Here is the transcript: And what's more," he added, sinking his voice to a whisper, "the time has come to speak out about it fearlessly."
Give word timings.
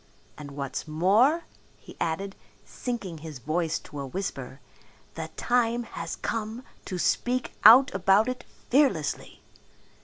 And 0.35 0.49
what's 0.57 0.87
more," 0.87 1.43
he 1.77 1.95
added, 1.99 2.35
sinking 2.65 3.19
his 3.19 3.37
voice 3.37 3.77
to 3.77 3.99
a 3.99 4.07
whisper, 4.07 4.59
"the 5.13 5.27
time 5.37 5.83
has 5.83 6.15
come 6.15 6.63
to 6.85 6.97
speak 6.97 7.51
out 7.63 7.93
about 7.93 8.27
it 8.27 8.43
fearlessly." 8.71 9.43